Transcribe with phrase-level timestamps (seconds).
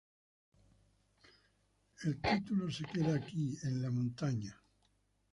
[2.01, 4.59] El título se queda aquí, en la Montaña".